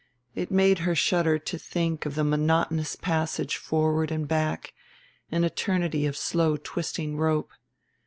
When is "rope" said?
7.17-7.51